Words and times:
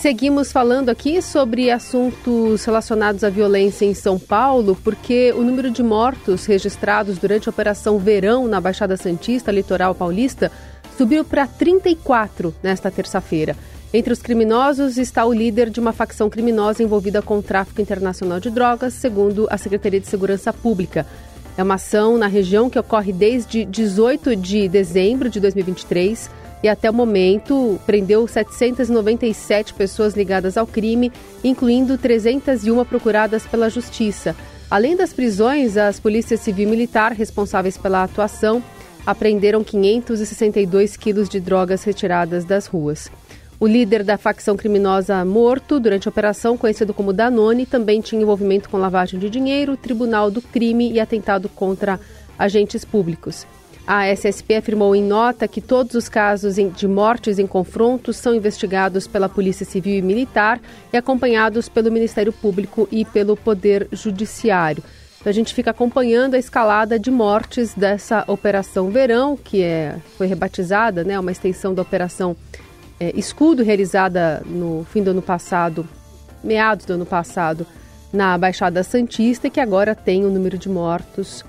Seguimos 0.00 0.52
falando 0.52 0.90
aqui 0.90 1.20
sobre 1.20 1.72
assuntos 1.72 2.64
relacionados 2.64 3.24
à 3.24 3.30
violência 3.30 3.84
em 3.84 3.94
São 3.94 4.16
Paulo, 4.16 4.78
porque 4.84 5.32
o 5.32 5.42
número 5.42 5.72
de 5.72 5.82
mortos 5.82 6.46
registrados 6.46 7.18
durante 7.18 7.48
a 7.48 7.50
Operação 7.50 7.98
Verão 7.98 8.46
na 8.46 8.60
Baixada 8.60 8.96
Santista, 8.96 9.50
litoral 9.50 9.96
paulista, 9.96 10.52
subiu 10.96 11.24
para 11.24 11.48
34 11.48 12.54
nesta 12.62 12.92
terça-feira. 12.92 13.56
Entre 13.92 14.12
os 14.12 14.22
criminosos 14.22 14.98
está 14.98 15.24
o 15.24 15.32
líder 15.32 15.68
de 15.68 15.80
uma 15.80 15.92
facção 15.92 16.30
criminosa 16.30 16.80
envolvida 16.80 17.20
com 17.20 17.38
o 17.38 17.42
tráfico 17.42 17.82
internacional 17.82 18.38
de 18.38 18.50
drogas, 18.50 18.94
segundo 18.94 19.48
a 19.50 19.58
Secretaria 19.58 19.98
de 19.98 20.06
Segurança 20.06 20.52
Pública. 20.52 21.08
É 21.56 21.62
uma 21.64 21.74
ação 21.74 22.16
na 22.16 22.28
região 22.28 22.70
que 22.70 22.78
ocorre 22.78 23.12
desde 23.12 23.64
18 23.64 24.36
de 24.36 24.68
dezembro 24.68 25.28
de 25.28 25.40
2023 25.40 26.30
e 26.62 26.68
até 26.68 26.90
o 26.90 26.94
momento 26.94 27.78
prendeu 27.86 28.26
797 28.26 29.74
pessoas 29.74 30.14
ligadas 30.14 30.56
ao 30.56 30.66
crime, 30.66 31.12
incluindo 31.42 31.96
301 31.96 32.84
procuradas 32.84 33.46
pela 33.46 33.70
Justiça. 33.70 34.34
Além 34.70 34.96
das 34.96 35.12
prisões, 35.12 35.76
as 35.76 35.98
polícias 35.98 36.40
civil 36.40 36.68
e 36.68 36.70
militar 36.70 37.12
responsáveis 37.12 37.78
pela 37.78 38.02
atuação 38.02 38.62
apreenderam 39.06 39.64
562 39.64 40.96
quilos 40.96 41.28
de 41.28 41.40
drogas 41.40 41.84
retiradas 41.84 42.44
das 42.44 42.66
ruas. 42.66 43.10
O 43.60 43.66
líder 43.66 44.04
da 44.04 44.16
facção 44.16 44.56
criminosa 44.56 45.24
morto 45.24 45.80
durante 45.80 46.06
a 46.06 46.10
operação, 46.10 46.56
conhecido 46.56 46.94
como 46.94 47.12
Danone, 47.12 47.66
também 47.66 48.00
tinha 48.00 48.20
envolvimento 48.22 48.68
com 48.68 48.76
lavagem 48.76 49.18
de 49.18 49.28
dinheiro, 49.28 49.76
tribunal 49.76 50.30
do 50.30 50.40
crime 50.40 50.92
e 50.92 51.00
atentado 51.00 51.48
contra 51.48 51.98
agentes 52.38 52.84
públicos. 52.84 53.46
A 53.88 54.06
SSP 54.06 54.56
afirmou 54.56 54.94
em 54.94 55.02
nota 55.02 55.48
que 55.48 55.62
todos 55.62 55.94
os 55.94 56.10
casos 56.10 56.56
de 56.56 56.86
mortes 56.86 57.38
em 57.38 57.46
confrontos 57.46 58.18
são 58.18 58.34
investigados 58.34 59.06
pela 59.06 59.30
Polícia 59.30 59.64
Civil 59.64 59.96
e 59.96 60.02
Militar 60.02 60.60
e 60.92 60.96
acompanhados 60.98 61.70
pelo 61.70 61.90
Ministério 61.90 62.30
Público 62.30 62.86
e 62.92 63.06
pelo 63.06 63.34
Poder 63.34 63.88
Judiciário. 63.90 64.84
Então 65.18 65.30
a 65.30 65.32
gente 65.32 65.54
fica 65.54 65.70
acompanhando 65.70 66.34
a 66.34 66.38
escalada 66.38 66.98
de 66.98 67.10
mortes 67.10 67.72
dessa 67.72 68.24
Operação 68.26 68.90
Verão, 68.90 69.38
que 69.38 69.62
é, 69.62 69.96
foi 70.18 70.26
rebatizada, 70.26 71.02
né, 71.02 71.18
uma 71.18 71.32
extensão 71.32 71.72
da 71.72 71.80
Operação 71.80 72.36
é, 73.00 73.10
Escudo, 73.16 73.62
realizada 73.62 74.42
no 74.44 74.86
fim 74.92 75.02
do 75.02 75.12
ano 75.12 75.22
passado, 75.22 75.88
meados 76.44 76.84
do 76.84 76.92
ano 76.92 77.06
passado, 77.06 77.66
na 78.12 78.36
Baixada 78.36 78.82
Santista, 78.82 79.46
e 79.46 79.50
que 79.50 79.60
agora 79.60 79.94
tem 79.94 80.26
o 80.26 80.28
um 80.28 80.30
número 80.30 80.58
de 80.58 80.68
mortos 80.68 81.42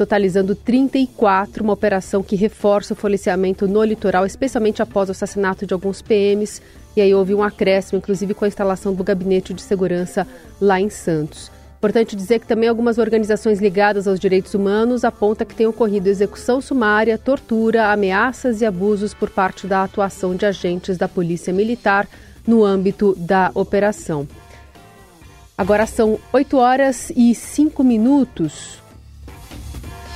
totalizando 0.00 0.54
34, 0.54 1.62
uma 1.62 1.74
operação 1.74 2.22
que 2.22 2.34
reforça 2.34 2.94
o 2.94 2.96
policiamento 2.96 3.68
no 3.68 3.84
litoral, 3.84 4.24
especialmente 4.24 4.80
após 4.80 5.10
o 5.10 5.12
assassinato 5.12 5.66
de 5.66 5.74
alguns 5.74 6.00
PMs. 6.00 6.62
E 6.96 7.02
aí 7.02 7.14
houve 7.14 7.34
um 7.34 7.42
acréscimo, 7.42 7.98
inclusive 7.98 8.32
com 8.32 8.46
a 8.46 8.48
instalação 8.48 8.94
do 8.94 9.04
gabinete 9.04 9.52
de 9.52 9.60
segurança 9.60 10.26
lá 10.58 10.80
em 10.80 10.88
Santos. 10.88 11.52
Importante 11.76 12.16
dizer 12.16 12.38
que 12.38 12.46
também 12.46 12.66
algumas 12.66 12.96
organizações 12.96 13.60
ligadas 13.60 14.08
aos 14.08 14.18
direitos 14.18 14.54
humanos 14.54 15.04
apontam 15.04 15.46
que 15.46 15.54
tem 15.54 15.66
ocorrido 15.66 16.08
execução 16.08 16.62
sumária, 16.62 17.18
tortura, 17.18 17.92
ameaças 17.92 18.62
e 18.62 18.64
abusos 18.64 19.12
por 19.12 19.28
parte 19.28 19.66
da 19.66 19.84
atuação 19.84 20.34
de 20.34 20.46
agentes 20.46 20.96
da 20.96 21.08
Polícia 21.08 21.52
Militar 21.52 22.08
no 22.46 22.64
âmbito 22.64 23.14
da 23.18 23.50
operação. 23.54 24.26
Agora 25.58 25.86
são 25.86 26.18
8 26.32 26.56
horas 26.56 27.12
e 27.14 27.34
5 27.34 27.84
minutos. 27.84 28.79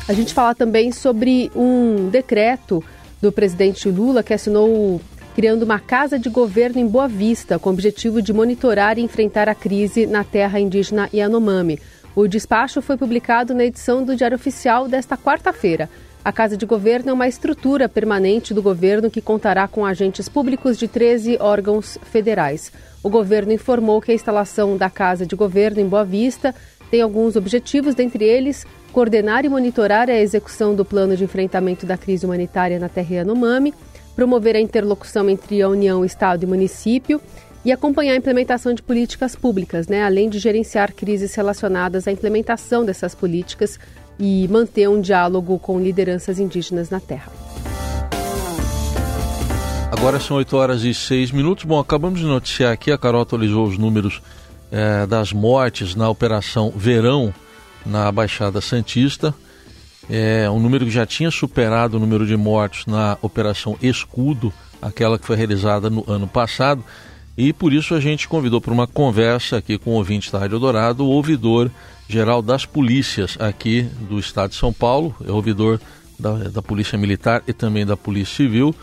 A 0.07 0.13
gente 0.13 0.35
fala 0.35 0.55
também 0.55 0.93
sobre 0.93 1.51
um 1.57 2.11
decreto 2.11 2.85
do 3.23 3.33
presidente 3.33 3.89
Lula 3.89 4.23
que 4.23 4.35
assinou 4.35 5.01
criando 5.35 5.63
uma 5.63 5.81
casa 5.81 6.19
de 6.19 6.29
governo 6.29 6.79
em 6.79 6.87
Boa 6.87 7.09
Vista, 7.09 7.59
com 7.59 7.71
o 7.71 7.73
objetivo 7.73 8.21
de 8.21 8.31
monitorar 8.31 8.99
e 8.99 9.03
enfrentar 9.03 9.49
a 9.49 9.55
crise 9.55 10.07
na 10.07 10.23
terra 10.23 10.61
indígena 10.61 11.09
Yanomami. 11.13 11.81
O 12.15 12.29
despacho 12.29 12.83
foi 12.83 12.99
publicado 12.99 13.55
na 13.55 13.65
edição 13.65 14.05
do 14.05 14.15
Diário 14.15 14.37
Oficial 14.37 14.87
desta 14.87 15.17
quarta-feira. 15.17 15.89
A 16.23 16.31
Casa 16.31 16.55
de 16.55 16.67
Governo 16.67 17.11
é 17.11 17.13
uma 17.13 17.27
estrutura 17.27 17.89
permanente 17.89 18.53
do 18.53 18.63
governo 18.63 19.11
que 19.11 19.23
contará 19.23 19.67
com 19.67 19.87
agentes 19.87 20.29
públicos 20.29 20.79
de 20.79 20.87
13 20.87 21.39
órgãos 21.41 21.98
federais. 22.13 22.70
O 23.03 23.09
governo 23.09 23.53
informou 23.53 24.03
que 24.03 24.13
a 24.13 24.14
instalação 24.14 24.77
da 24.77 24.91
Casa 24.91 25.25
de 25.27 25.35
Governo 25.35 25.81
em 25.81 25.89
Boa 25.89 26.05
Vista 26.05 26.55
tem 26.91 27.01
alguns 27.01 27.37
objetivos, 27.37 27.95
dentre 27.95 28.25
eles 28.25 28.67
coordenar 28.95 29.45
e 29.45 29.49
monitorar 29.49 30.09
a 30.09 30.15
execução 30.15 30.73
do 30.73 30.85
plano 30.85 31.17
de 31.17 31.25
enfrentamento 31.25 31.85
da 31.85 31.97
crise 31.97 32.25
humanitária 32.25 32.79
na 32.79 32.89
terra 32.89 33.17
Yanomami, 33.17 33.75
promover 34.15 34.55
a 34.55 34.61
interlocução 34.61 35.29
entre 35.29 35.61
a 35.61 35.69
União, 35.69 36.05
Estado 36.05 36.45
e 36.45 36.47
município 36.47 37.21
e 37.65 37.73
acompanhar 37.73 38.13
a 38.13 38.17
implementação 38.17 38.73
de 38.73 38.83
políticas 38.83 39.35
públicas, 39.35 39.89
né, 39.89 40.05
além 40.05 40.31
de 40.31 40.39
gerenciar 40.39 40.93
crises 40.95 41.35
relacionadas 41.35 42.07
à 42.07 42.13
implementação 42.13 42.85
dessas 42.85 43.17
políticas 43.17 43.81
e 44.17 44.47
manter 44.47 44.89
um 44.89 45.01
diálogo 45.01 45.59
com 45.59 45.81
lideranças 45.81 46.39
indígenas 46.39 46.89
na 46.89 47.01
terra. 47.01 47.33
Agora 49.91 50.21
são 50.21 50.37
8 50.37 50.57
horas 50.57 50.85
e 50.85 50.95
6 50.95 51.33
minutos. 51.33 51.65
Bom, 51.65 51.81
acabamos 51.81 52.21
de 52.21 52.27
noticiar 52.27 52.73
aqui, 52.73 52.93
a 52.93 52.99
Carol 52.99 53.23
atualizou 53.23 53.67
os 53.67 53.77
números 53.77 54.23
é, 54.71 55.05
das 55.05 55.33
mortes 55.33 55.97
na 55.97 56.09
Operação 56.09 56.73
Verão 56.77 57.35
na 57.84 58.11
Baixada 58.11 58.61
Santista. 58.61 59.34
É 60.08 60.48
um 60.50 60.61
número 60.61 60.84
que 60.84 60.90
já 60.90 61.06
tinha 61.06 61.30
superado 61.30 61.96
o 61.96 62.00
número 62.00 62.27
de 62.27 62.36
mortos 62.36 62.86
na 62.86 63.17
Operação 63.22 63.77
Escudo, 63.80 64.52
aquela 64.80 65.18
que 65.18 65.27
foi 65.27 65.36
realizada 65.36 65.89
no 65.89 66.05
ano 66.06 66.27
passado. 66.27 66.84
E 67.36 67.52
por 67.52 67.72
isso 67.72 67.95
a 67.95 68.00
gente 68.00 68.28
convidou 68.28 68.61
para 68.61 68.72
uma 68.72 68.86
conversa 68.86 69.56
aqui 69.56 69.78
com 69.78 69.90
o 69.90 69.95
ouvinte 69.95 70.30
da 70.30 70.39
Rádio 70.39 70.58
Dourado, 70.58 71.05
o 71.05 71.08
ouvidor 71.08 71.70
geral 72.08 72.42
das 72.42 72.64
polícias 72.67 73.36
aqui 73.40 73.83
do 74.08 74.18
estado 74.18 74.51
de 74.51 74.56
São 74.56 74.72
Paulo, 74.72 75.14
é 75.27 75.33
ouvidor 75.33 75.80
da, 76.18 76.33
da 76.34 76.62
Polícia 76.62 76.98
Militar 76.98 77.42
e 77.48 77.52
também 77.52 77.84
da 77.84 77.96
Polícia 77.96 78.36
Civil, 78.36 78.74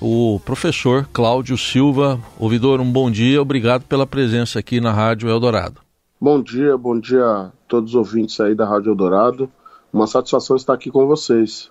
o 0.00 0.40
professor 0.44 1.08
Cláudio 1.12 1.56
Silva. 1.56 2.20
Ouvidor, 2.38 2.80
um 2.80 2.90
bom 2.90 3.10
dia, 3.10 3.40
obrigado 3.40 3.84
pela 3.84 4.06
presença 4.06 4.58
aqui 4.58 4.80
na 4.80 4.92
Rádio 4.92 5.28
Eldorado. 5.28 5.85
Bom 6.26 6.42
dia, 6.42 6.76
bom 6.76 6.98
dia 6.98 7.24
a 7.24 7.52
todos 7.68 7.90
os 7.90 7.94
ouvintes 7.94 8.40
aí 8.40 8.52
da 8.52 8.66
Rádio 8.66 8.90
Eldorado. 8.90 9.48
Uma 9.92 10.08
satisfação 10.08 10.56
estar 10.56 10.74
aqui 10.74 10.90
com 10.90 11.06
vocês. 11.06 11.70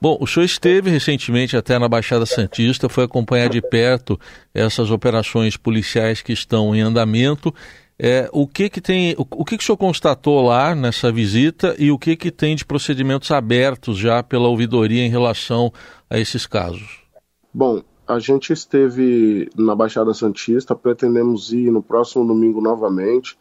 Bom, 0.00 0.16
o 0.20 0.28
senhor 0.28 0.44
esteve 0.44 0.88
recentemente 0.88 1.56
até 1.56 1.76
na 1.76 1.88
Baixada 1.88 2.24
Santista, 2.24 2.88
foi 2.88 3.02
acompanhar 3.02 3.48
de 3.48 3.60
perto 3.60 4.16
essas 4.54 4.92
operações 4.92 5.56
policiais 5.56 6.22
que 6.22 6.32
estão 6.32 6.72
em 6.72 6.82
andamento. 6.82 7.52
É, 7.98 8.30
o 8.32 8.46
que 8.46 8.70
que 8.70 8.80
tem, 8.80 9.16
o, 9.18 9.26
o, 9.28 9.44
que 9.44 9.58
que 9.58 9.64
o 9.64 9.66
senhor 9.66 9.76
constatou 9.76 10.40
lá 10.40 10.72
nessa 10.72 11.10
visita 11.10 11.74
e 11.76 11.90
o 11.90 11.98
que 11.98 12.14
que 12.14 12.30
tem 12.30 12.54
de 12.54 12.64
procedimentos 12.64 13.32
abertos 13.32 13.98
já 13.98 14.22
pela 14.22 14.46
ouvidoria 14.46 15.04
em 15.04 15.10
relação 15.10 15.72
a 16.08 16.16
esses 16.16 16.46
casos? 16.46 17.02
Bom, 17.52 17.82
a 18.06 18.20
gente 18.20 18.52
esteve 18.52 19.50
na 19.56 19.74
Baixada 19.74 20.14
Santista, 20.14 20.76
pretendemos 20.76 21.52
ir 21.52 21.72
no 21.72 21.82
próximo 21.82 22.24
domingo 22.24 22.60
novamente 22.60 23.36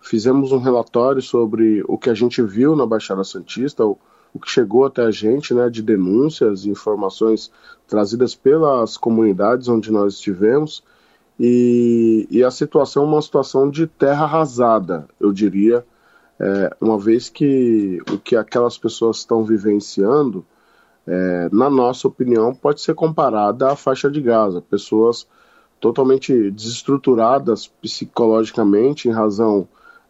fizemos 0.00 0.52
um 0.52 0.58
relatório 0.58 1.20
sobre 1.20 1.82
o 1.86 1.98
que 1.98 2.10
a 2.10 2.14
gente 2.14 2.42
viu 2.42 2.74
na 2.76 2.86
Baixada 2.86 3.24
Santista, 3.24 3.84
o, 3.84 3.98
o 4.32 4.38
que 4.38 4.50
chegou 4.50 4.84
até 4.84 5.02
a 5.02 5.10
gente, 5.10 5.52
né, 5.54 5.68
de 5.68 5.82
denúncias 5.82 6.64
e 6.64 6.70
informações 6.70 7.50
trazidas 7.86 8.34
pelas 8.34 8.96
comunidades 8.96 9.68
onde 9.68 9.90
nós 9.90 10.14
estivemos, 10.14 10.82
e, 11.38 12.26
e 12.30 12.42
a 12.42 12.50
situação 12.50 13.04
é 13.04 13.06
uma 13.06 13.22
situação 13.22 13.70
de 13.70 13.86
terra 13.86 14.24
arrasada, 14.24 15.08
eu 15.20 15.32
diria, 15.32 15.84
é, 16.38 16.76
uma 16.80 16.98
vez 16.98 17.28
que 17.28 18.00
o 18.12 18.18
que 18.18 18.36
aquelas 18.36 18.76
pessoas 18.78 19.18
estão 19.18 19.44
vivenciando, 19.44 20.44
é, 21.06 21.48
na 21.50 21.70
nossa 21.70 22.06
opinião, 22.06 22.54
pode 22.54 22.80
ser 22.80 22.94
comparada 22.94 23.72
à 23.72 23.76
faixa 23.76 24.10
de 24.10 24.20
Gaza, 24.20 24.60
pessoas 24.60 25.26
totalmente 25.80 26.50
desestruturadas 26.50 27.66
psicologicamente 27.66 29.08
em 29.08 29.12
razão 29.12 29.66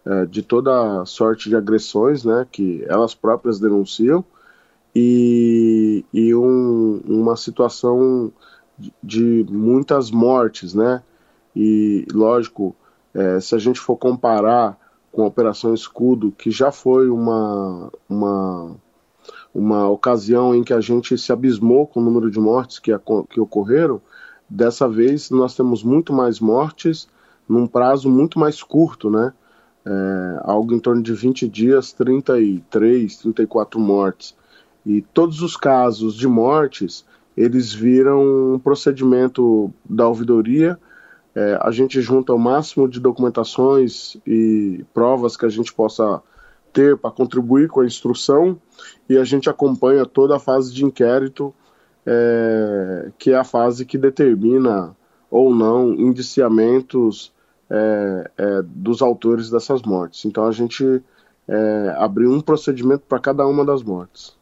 é, 0.09 0.25
de 0.25 0.43
toda 0.43 1.05
sorte 1.05 1.51
de 1.51 1.57
agressões, 1.57 2.25
né, 2.25 2.47
que 2.51 2.83
elas 2.89 3.15
próprias 3.15 3.61
denunciam, 3.61 4.25
e, 4.97 6.03
e 6.15 6.35
um, 6.35 7.03
uma 7.07 7.37
situação 7.37 8.33
de, 8.79 8.91
de 9.03 9.47
muitas 9.51 10.11
mortes, 10.11 10.73
né, 10.73 11.03
e 11.55 12.07
lógico, 12.11 12.75
é, 13.13 13.39
se 13.39 13.55
a 13.55 13.59
gente 13.59 13.79
for 13.79 13.97
comparar 13.97 14.79
com 15.13 15.23
a 15.23 15.27
Operação 15.27 15.75
Escudo, 15.75 16.33
que 16.33 16.51
já 16.51 16.73
foi 16.73 17.11
uma, 17.11 17.93
uma, 18.09 18.77
uma 19.55 19.91
ocasião 19.91 20.55
em 20.55 20.65
que 20.65 20.73
a 20.73 20.81
gente 20.81 21.19
se 21.19 21.31
abismou 21.33 21.87
com 21.87 22.01
o 22.01 22.03
número 22.03 22.31
de 22.31 22.41
mortes 22.41 22.79
que, 22.79 22.93
que 23.29 23.41
ocorreram, 23.41 24.01
dessa 24.49 24.89
vez 24.89 25.29
nós 25.29 25.55
temos 25.55 25.83
muito 25.83 26.15
mais 26.15 26.41
mortes 26.41 27.09
num 27.47 27.67
prazo 27.67 28.09
muito 28.09 28.39
mais 28.39 28.63
curto, 28.63 29.11
né? 29.11 29.35
É, 29.89 30.41
algo 30.45 30.75
em 30.75 30.79
torno 30.79 31.03
de 31.03 31.15
20 31.15 31.49
dias, 31.49 31.93
33, 31.93 33.17
34 33.17 33.81
mortes. 33.81 34.37
E 34.85 35.01
todos 35.01 35.41
os 35.41 35.57
casos 35.57 36.15
de 36.15 36.29
mortes, 36.29 37.07
eles 37.37 37.73
viram 37.73 38.55
um 38.55 38.59
procedimento 38.59 39.73
da 39.89 40.07
ouvidoria 40.07 40.79
É, 41.35 41.57
a 41.63 41.71
gente 41.71 42.01
junta 42.01 42.33
o 42.35 42.39
máximo 42.39 42.89
de 42.89 42.99
documentações 42.99 44.17
e 44.27 44.85
provas 44.93 45.37
que 45.37 45.47
a 45.47 45.49
gente 45.49 45.73
possa 45.73 46.21
ter 46.73 46.97
para 46.97 47.13
contribuir 47.13 47.69
com 47.69 47.81
a 47.81 47.87
instrução 47.87 48.59
e 49.09 49.17
a 49.17 49.25
gente 49.25 49.49
acompanha 49.49 50.05
toda 50.05 50.35
a 50.35 50.41
fase 50.41 50.75
de 50.75 50.85
inquérito, 50.85 51.55
é, 52.05 53.13
que 53.19 53.31
é 53.31 53.37
a 53.37 53.45
fase 53.45 53.85
que 53.85 53.97
determina 53.97 54.97
ou 55.31 55.55
não 55.55 55.93
indiciamentos 55.95 57.33
é, 57.71 58.31
é, 58.39 58.63
dos 58.65 59.03
autores 59.03 59.51
dessas 59.51 59.83
mortes. 59.83 60.25
Então 60.25 60.47
a 60.47 60.53
gente 60.53 61.03
é, 61.47 61.95
abriu 61.99 62.33
um 62.33 62.41
procedimento 62.41 63.05
para 63.09 63.19
cada 63.19 63.47
uma 63.47 63.65
das 63.65 63.83
mortes. 63.83 64.37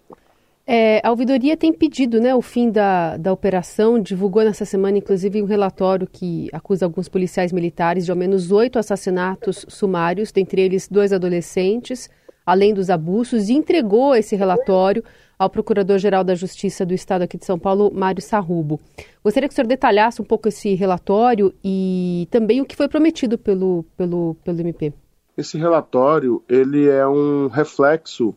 É, 0.68 1.00
a 1.06 1.10
ouvidoria 1.10 1.56
tem 1.56 1.72
pedido 1.72 2.20
né, 2.20 2.34
o 2.34 2.42
fim 2.42 2.70
da, 2.70 3.16
da 3.16 3.32
operação, 3.32 4.00
divulgou 4.00 4.42
nessa 4.42 4.64
semana, 4.64 4.98
inclusive, 4.98 5.40
um 5.40 5.46
relatório 5.46 6.08
que 6.10 6.48
acusa 6.52 6.84
alguns 6.84 7.08
policiais 7.08 7.52
militares 7.52 8.04
de 8.04 8.10
ao 8.10 8.16
menos 8.16 8.50
oito 8.50 8.76
assassinatos 8.76 9.64
sumários, 9.68 10.32
dentre 10.32 10.60
eles 10.60 10.88
dois 10.88 11.12
adolescentes, 11.12 12.10
além 12.44 12.74
dos 12.74 12.90
abusos, 12.90 13.48
e 13.48 13.52
entregou 13.52 14.16
esse 14.16 14.34
relatório 14.34 15.04
ao 15.38 15.50
Procurador-Geral 15.50 16.24
da 16.24 16.34
Justiça 16.34 16.84
do 16.86 16.94
Estado 16.94 17.22
aqui 17.22 17.36
de 17.36 17.44
São 17.44 17.58
Paulo, 17.58 17.92
Mário 17.92 18.22
Sarrubo. 18.22 18.80
Gostaria 19.22 19.48
que 19.48 19.52
o 19.52 19.54
senhor 19.54 19.66
detalhasse 19.66 20.20
um 20.22 20.24
pouco 20.24 20.48
esse 20.48 20.74
relatório 20.74 21.52
e 21.62 22.26
também 22.30 22.60
o 22.60 22.64
que 22.64 22.76
foi 22.76 22.88
prometido 22.88 23.36
pelo, 23.36 23.84
pelo, 23.96 24.36
pelo 24.44 24.60
MP. 24.60 24.92
Esse 25.36 25.58
relatório, 25.58 26.42
ele 26.48 26.88
é 26.88 27.06
um 27.06 27.48
reflexo 27.48 28.34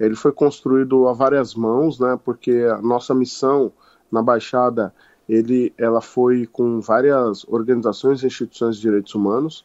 ele 0.00 0.14
foi 0.14 0.32
construído 0.32 1.06
a 1.08 1.12
várias 1.12 1.54
mãos, 1.54 2.00
né, 2.00 2.18
porque 2.24 2.66
a 2.72 2.80
nossa 2.80 3.14
missão 3.14 3.70
na 4.10 4.22
Baixada 4.22 4.94
ele, 5.28 5.74
ela 5.76 6.00
foi 6.00 6.46
com 6.46 6.80
várias 6.80 7.44
organizações 7.46 8.22
e 8.22 8.26
instituições 8.26 8.76
de 8.76 8.82
direitos 8.82 9.14
humanos. 9.14 9.64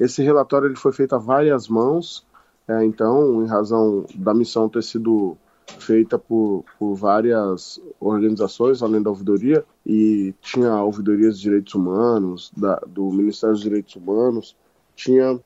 Esse 0.00 0.22
relatório 0.22 0.68
ele 0.68 0.76
foi 0.76 0.90
feito 0.90 1.14
a 1.14 1.18
várias 1.18 1.68
mãos, 1.68 2.26
é, 2.66 2.82
então, 2.82 3.44
em 3.44 3.46
razão 3.46 4.06
da 4.14 4.32
missão 4.32 4.70
ter 4.70 4.82
sido 4.82 5.36
feita 5.78 6.18
por, 6.18 6.64
por 6.78 6.94
várias 6.94 7.80
organizações, 8.00 8.82
além 8.82 9.02
da 9.02 9.10
ouvidoria, 9.10 9.64
e 9.84 10.34
tinha 10.40 10.82
ouvidorias 10.82 11.36
de 11.36 11.44
direitos 11.44 11.74
humanos, 11.74 12.52
da, 12.56 12.76
do 12.86 13.10
Ministério 13.10 13.54
dos 13.54 13.62
Direitos 13.62 13.96
Humanos, 13.96 14.56
tinha 14.94 15.38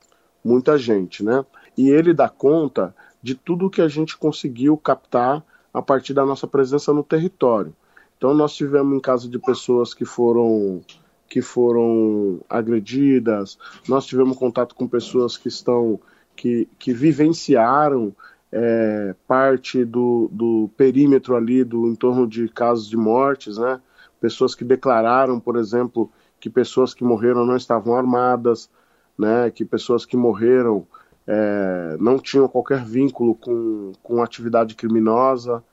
muita 0.43 0.77
gente, 0.77 1.23
né? 1.23 1.45
E 1.77 1.89
ele 1.89 2.13
dá 2.13 2.29
conta 2.29 2.95
de 3.21 3.35
tudo 3.35 3.69
que 3.69 3.81
a 3.81 3.87
gente 3.87 4.17
conseguiu 4.17 4.77
captar 4.77 5.43
a 5.73 5.81
partir 5.81 6.13
da 6.13 6.25
nossa 6.25 6.47
presença 6.47 6.93
no 6.93 7.03
território. 7.03 7.73
Então 8.17 8.33
nós 8.33 8.53
tivemos 8.53 8.97
em 8.97 8.99
casa 8.99 9.29
de 9.29 9.39
pessoas 9.39 9.93
que 9.93 10.05
foram 10.05 10.81
que 11.29 11.43
foram 11.43 12.41
agredidas, 12.49 13.59
nós 13.87 14.07
tivemos 14.07 14.35
contato 14.35 14.73
com 14.73 14.87
pessoas 14.87 15.37
que 15.37 15.47
estão 15.47 15.99
que, 16.35 16.67
que 16.79 16.91
vivenciaram 16.91 18.15
é, 18.51 19.15
parte 19.27 19.85
do, 19.85 20.29
do 20.31 20.69
perímetro 20.75 21.35
ali 21.35 21.63
do 21.63 21.87
entorno 21.87 22.27
de 22.27 22.47
casos 22.49 22.87
de 22.87 22.97
mortes, 22.97 23.57
né? 23.57 23.79
Pessoas 24.19 24.55
que 24.55 24.63
declararam, 24.63 25.39
por 25.39 25.55
exemplo, 25.55 26.11
que 26.39 26.49
pessoas 26.49 26.93
que 26.93 27.03
morreram 27.03 27.45
não 27.45 27.55
estavam 27.55 27.95
armadas, 27.95 28.69
né? 29.17 29.51
Que 29.51 29.63
pessoas 29.63 30.05
que 30.05 30.17
morreram 30.17 30.85
é, 31.27 31.95
não 31.99 32.17
tinham 32.17 32.47
qualquer 32.47 32.83
vínculo 32.83 33.35
com, 33.35 33.91
com 34.01 34.21
atividade 34.23 34.73
criminosa, 34.73 35.63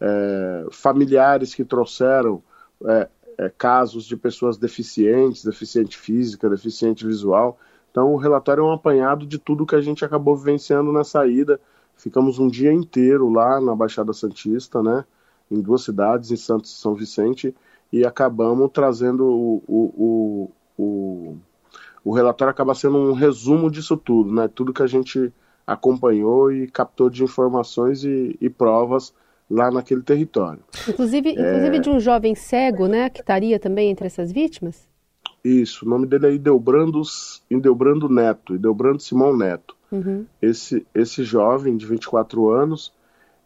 é, 0.00 0.66
familiares 0.72 1.54
que 1.54 1.64
trouxeram 1.64 2.42
é, 2.84 3.08
é, 3.38 3.48
casos 3.56 4.04
de 4.04 4.16
pessoas 4.16 4.58
deficientes, 4.58 5.44
deficiente 5.44 5.96
física, 5.96 6.50
deficiente 6.50 7.06
visual. 7.06 7.58
Então, 7.90 8.12
o 8.12 8.16
relatório 8.16 8.62
é 8.62 8.64
um 8.64 8.72
apanhado 8.72 9.26
de 9.26 9.38
tudo 9.38 9.64
que 9.64 9.74
a 9.74 9.80
gente 9.80 10.04
acabou 10.04 10.36
vivenciando 10.36 10.92
na 10.92 11.04
saída. 11.04 11.60
Ficamos 11.96 12.38
um 12.38 12.48
dia 12.48 12.72
inteiro 12.72 13.28
lá 13.28 13.60
na 13.60 13.74
Baixada 13.74 14.12
Santista, 14.12 14.82
né, 14.82 15.04
em 15.50 15.60
duas 15.60 15.82
cidades, 15.82 16.30
em 16.30 16.36
Santos 16.36 16.72
e 16.72 16.80
São 16.80 16.94
Vicente, 16.94 17.54
e 17.92 18.04
acabamos 18.04 18.70
trazendo 18.72 19.24
o, 19.26 19.62
o, 19.66 20.50
o, 20.76 20.82
o 20.82 21.36
o 22.06 22.12
relatório 22.12 22.52
acaba 22.52 22.72
sendo 22.72 22.98
um 22.98 23.12
resumo 23.12 23.68
disso 23.68 23.96
tudo, 23.96 24.32
né? 24.32 24.46
Tudo 24.46 24.72
que 24.72 24.80
a 24.80 24.86
gente 24.86 25.32
acompanhou 25.66 26.52
e 26.52 26.68
captou 26.68 27.10
de 27.10 27.24
informações 27.24 28.04
e, 28.04 28.36
e 28.40 28.48
provas 28.48 29.12
lá 29.50 29.72
naquele 29.72 30.02
território. 30.02 30.62
Inclusive, 30.88 31.30
é... 31.30 31.32
inclusive 31.32 31.80
de 31.80 31.90
um 31.90 31.98
jovem 31.98 32.36
cego, 32.36 32.86
né, 32.86 33.10
que 33.10 33.20
estaria 33.20 33.58
também 33.58 33.90
entre 33.90 34.06
essas 34.06 34.30
vítimas? 34.30 34.88
Isso, 35.46 35.86
o 35.86 35.88
nome 35.88 36.06
dele 36.06 36.26
é 36.26 36.34
Idelbrando, 36.34 37.00
Idelbrando 37.48 38.08
Neto, 38.08 38.56
Idelbrando 38.56 39.00
Simão 39.00 39.36
Neto. 39.36 39.76
Uhum. 39.92 40.26
Esse, 40.42 40.84
esse 40.92 41.22
jovem 41.22 41.76
de 41.76 41.86
24 41.86 42.50
anos, 42.50 42.92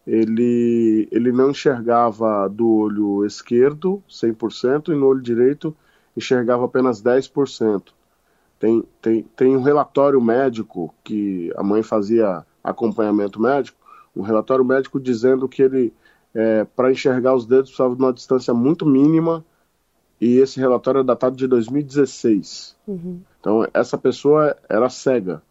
ele, 0.06 1.06
ele 1.12 1.30
não 1.30 1.50
enxergava 1.50 2.48
do 2.48 2.66
olho 2.66 3.26
esquerdo 3.26 4.02
100% 4.08 4.88
e 4.88 4.94
no 4.94 5.06
olho 5.06 5.20
direito 5.20 5.76
enxergava 6.16 6.64
apenas 6.64 7.02
10%. 7.02 7.88
Tem, 8.58 8.82
tem, 9.02 9.22
tem 9.36 9.56
um 9.56 9.62
relatório 9.62 10.20
médico 10.22 10.94
que 11.04 11.52
a 11.54 11.62
mãe 11.62 11.82
fazia 11.82 12.46
acompanhamento 12.64 13.40
médico, 13.40 13.78
um 14.16 14.22
relatório 14.22 14.64
médico 14.64 14.98
dizendo 14.98 15.46
que 15.46 15.62
ele, 15.62 15.92
é, 16.34 16.64
para 16.64 16.90
enxergar 16.90 17.34
os 17.34 17.44
dedos, 17.44 17.70
precisava 17.70 17.94
de 17.94 18.02
uma 18.02 18.12
distância 18.12 18.54
muito 18.54 18.86
mínima, 18.86 19.44
e 20.20 20.36
esse 20.38 20.60
relatório 20.60 21.00
é 21.00 21.04
datado 21.04 21.36
de 21.36 21.46
2016. 21.46 22.76
Uhum. 22.86 23.20
Então, 23.40 23.66
essa 23.72 23.96
pessoa 23.96 24.54
era 24.68 24.90
cega, 24.90 25.42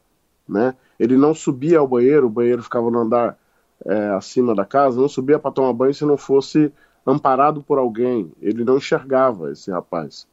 né? 0.47 0.75
Ele 0.99 1.17
não 1.17 1.33
subia 1.33 1.79
ao 1.79 1.87
banheiro, 1.87 2.27
o 2.27 2.29
banheiro 2.29 2.61
ficava 2.61 2.91
no 2.91 2.99
andar 2.99 3.37
é, 3.85 4.09
acima 4.09 4.53
da 4.53 4.65
casa, 4.65 4.99
não 4.99 5.09
subia 5.09 5.39
para 5.39 5.51
tomar 5.51 5.73
banho 5.73 5.93
se 5.93 6.05
não 6.05 6.17
fosse 6.17 6.71
amparado 7.05 7.63
por 7.63 7.79
alguém. 7.79 8.31
Ele 8.41 8.63
não 8.63 8.77
enxergava 8.77 9.51
esse 9.51 9.71
rapaz. 9.71 10.27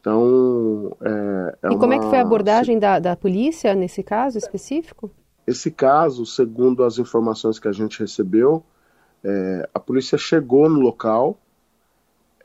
Então, 0.00 0.96
é, 1.00 1.58
é 1.62 1.72
E 1.72 1.76
como 1.76 1.86
uma... 1.86 1.94
é 1.94 1.98
que 1.98 2.06
foi 2.06 2.18
a 2.18 2.22
abordagem 2.22 2.78
da, 2.78 2.98
da 2.98 3.16
polícia 3.16 3.74
nesse 3.74 4.02
caso 4.02 4.38
específico? 4.38 5.10
Esse 5.46 5.70
caso, 5.70 6.26
segundo 6.26 6.82
as 6.82 6.98
informações 6.98 7.58
que 7.58 7.68
a 7.68 7.72
gente 7.72 8.00
recebeu, 8.00 8.64
é, 9.22 9.68
a 9.72 9.78
polícia 9.78 10.18
chegou 10.18 10.68
no 10.68 10.80
local, 10.80 11.38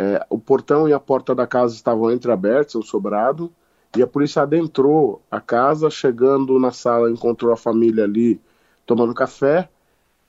é, 0.02 0.26
o 0.32 0.40
portão 0.40 0.90
e 0.90 0.94
a 0.94 1.00
porta 1.00 1.36
da 1.36 1.46
casa 1.46 1.76
estavam 1.76 2.12
entreabertos, 2.12 2.74
o 2.74 2.82
sobrado, 2.82 3.54
e 3.96 4.02
a 4.02 4.08
polícia 4.08 4.42
adentrou 4.42 5.22
a 5.30 5.40
casa, 5.40 5.92
chegando 5.92 6.58
na 6.60 6.72
sala, 6.72 7.12
encontrou 7.12 7.54
a 7.54 7.58
família 7.58 8.06
ali 8.06 8.42
tomando 8.84 9.14
café, 9.14 9.70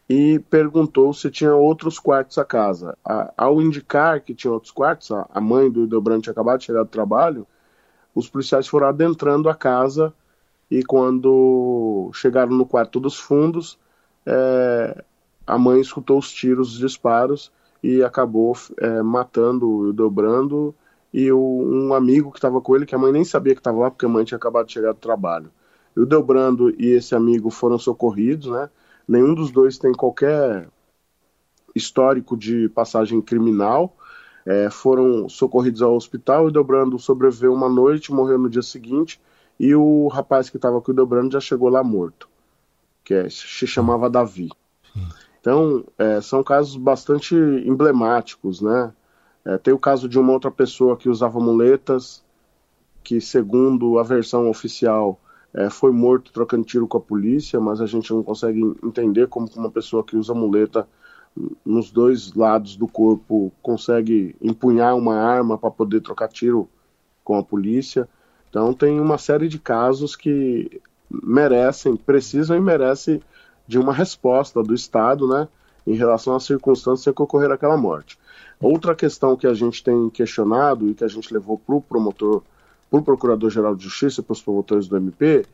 e 0.07 0.38
perguntou 0.50 1.14
se 1.14 1.31
tinha 1.31 1.55
outros 1.55 1.99
quartos 1.99 2.37
a 2.37 2.45
casa. 2.45 2.99
A, 3.02 3.33
ao 3.35 3.62
indicar 3.62 4.21
que 4.21 4.35
tinha 4.35 4.52
outros 4.52 4.73
quartos, 4.73 5.11
a, 5.11 5.26
a 5.33 5.41
mãe 5.41 5.71
do 5.71 5.81
Hildebrand 5.81 6.21
tinha 6.21 6.33
acabado 6.33 6.59
de 6.59 6.67
chegar 6.67 6.83
do 6.83 6.91
trabalho, 6.91 7.47
os 8.14 8.29
policiais 8.29 8.69
foram 8.69 8.88
adentrando 8.88 9.49
a 9.49 9.55
casa 9.55 10.12
e 10.71 10.85
quando 10.85 12.11
chegaram 12.12 12.52
no 12.52 12.67
quarto 12.67 13.00
dos 13.00 13.19
fundos, 13.19 13.79
é, 14.26 15.02
a 15.47 15.57
mãe 15.57 15.81
escutou 15.81 16.19
os 16.19 16.31
tiros, 16.31 16.75
os 16.75 16.79
disparos 16.79 17.50
e 17.83 18.03
acabou 18.03 18.57
é, 18.79 19.03
matando 19.03 19.69
o 19.69 19.87
Hildebrando 19.87 20.75
e 21.12 21.31
o, 21.33 21.39
um 21.39 21.93
amigo 21.93 22.31
que 22.31 22.39
estava 22.39 22.61
com 22.61 22.77
ele, 22.77 22.87
que 22.87 22.95
a 22.95 22.99
mãe 22.99 23.12
nem 23.12 23.25
sabia 23.25 23.55
que 23.55 23.61
estava 23.61 23.79
lá 23.79 23.91
porque 23.91 24.07
a 24.07 24.09
mãe 24.09 24.25
tinha 24.25 24.39
acabado 24.39 24.67
de 24.67 24.73
chegar 24.73 24.93
do 24.93 24.99
trabalho. 24.99 25.51
O 25.95 26.01
Hildebrando 26.01 26.71
e 26.81 26.89
esse 26.89 27.15
amigo 27.15 27.51
foram 27.51 27.79
socorridos, 27.79 28.49
né? 28.49 28.71
Nenhum 29.07 29.35
dos 29.35 29.51
dois 29.51 29.79
tem 29.79 29.93
qualquer 29.93 30.69
histórico 31.75 32.37
de 32.37 32.69
passagem 32.69 33.21
criminal. 33.21 33.97
É, 34.45 34.71
foram 34.71 35.29
socorridos 35.29 35.83
ao 35.83 35.95
hospital. 35.95 36.47
O 36.47 36.51
Dobrando 36.51 36.99
sobreviveu 36.99 37.53
uma 37.53 37.69
noite, 37.69 38.12
morreu 38.12 38.39
no 38.39 38.49
dia 38.49 38.62
seguinte. 38.62 39.21
E 39.59 39.75
o 39.75 40.09
rapaz 40.09 40.49
que 40.49 40.57
estava 40.57 40.81
com 40.81 40.93
o 40.93 40.95
Dobrando 40.95 41.33
já 41.33 41.41
chegou 41.41 41.69
lá 41.69 41.85
morto, 41.85 42.29
que 43.05 43.15
é, 43.15 43.29
se 43.29 43.67
chamava 43.67 44.09
Davi. 44.09 44.51
Então, 45.43 45.85
é, 45.99 46.21
são 46.21 46.41
casos 46.41 46.77
bastante 46.77 47.35
emblemáticos, 47.35 48.61
né? 48.61 48.93
É, 49.45 49.59
tem 49.59 49.75
o 49.75 49.79
caso 49.79 50.09
de 50.09 50.17
uma 50.17 50.33
outra 50.33 50.53
pessoa 50.53 50.97
que 50.97 51.09
usava 51.09 51.41
muletas, 51.41 52.23
que, 53.03 53.21
segundo 53.21 53.99
a 53.99 54.05
versão 54.05 54.49
oficial, 54.49 55.19
é, 55.53 55.69
foi 55.69 55.91
morto 55.91 56.33
trocando 56.33 56.65
tiro 56.65 56.87
com 56.87 56.97
a 56.97 57.01
polícia, 57.01 57.59
mas 57.59 57.81
a 57.81 57.87
gente 57.87 58.13
não 58.13 58.23
consegue 58.23 58.61
entender 58.85 59.27
como 59.27 59.49
uma 59.57 59.69
pessoa 59.69 60.05
que 60.05 60.17
usa 60.17 60.33
muleta 60.33 60.87
nos 61.65 61.91
dois 61.91 62.33
lados 62.35 62.77
do 62.77 62.87
corpo 62.87 63.53
consegue 63.61 64.37
empunhar 64.41 64.97
uma 64.97 65.17
arma 65.17 65.59
para 65.59 65.73
poder 65.73 66.03
trocar 66.03 66.29
tiro 66.29 66.69
com 67.25 67.37
a 67.37 67.43
polícia. 67.43 68.09
Então 68.49 68.73
tem 68.73 69.01
uma 69.01 69.19
série 69.19 69.49
de 69.49 69.59
casos 69.59 70.15
que 70.15 70.81
merecem, 71.11 71.97
precisam 71.97 72.57
e 72.57 72.61
merecem 72.61 73.21
de 73.66 73.78
uma 73.78 73.92
resposta 73.92 74.62
do 74.62 74.75
Estado, 74.75 75.26
né, 75.28 75.49
em 75.87 75.95
relação 75.95 76.35
às 76.35 76.45
circunstâncias 76.45 77.14
que 77.14 77.23
ocorreram 77.23 77.54
aquela 77.54 77.76
morte. 77.76 78.19
Outra 78.61 78.95
questão 78.95 79.37
que 79.37 79.47
a 79.47 79.54
gente 79.54 79.83
tem 79.83 80.09
questionado 80.11 80.88
e 80.88 80.95
que 80.95 81.04
a 81.04 81.09
gente 81.09 81.33
levou 81.33 81.59
para 81.59 81.75
o 81.75 81.81
promotor 81.81 82.42
para 82.92 83.00
o 83.00 83.02
Procurador-Geral 83.02 83.75
de 83.75 83.85
Justiça 83.85 84.21
e 84.21 84.25
para 84.25 84.35
os 84.35 84.42
promotores 84.42 84.87
do 84.87 84.99
MP 84.99 85.47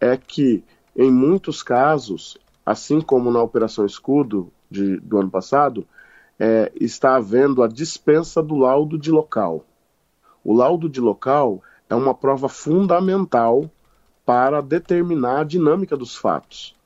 é 0.00 0.16
que, 0.16 0.62
em 0.94 1.10
muitos 1.10 1.60
casos, 1.60 2.38
assim 2.64 3.00
como 3.00 3.32
na 3.32 3.42
Operação 3.42 3.84
Escudo 3.84 4.52
de, 4.70 4.98
do 4.98 5.18
ano 5.18 5.28
passado, 5.28 5.84
é, 6.38 6.70
está 6.80 7.16
havendo 7.16 7.64
a 7.64 7.68
dispensa 7.68 8.40
do 8.40 8.54
laudo 8.54 8.96
de 8.96 9.10
local. 9.10 9.64
O 10.44 10.52
laudo 10.52 10.88
de 10.88 11.00
local 11.00 11.60
é 11.90 11.96
uma 11.96 12.14
prova 12.14 12.48
fundamental 12.48 13.68
para 14.24 14.60
determinar 14.60 15.40
a 15.40 15.44
dinâmica 15.44 15.96
dos 15.96 16.14
fatos. 16.14 16.76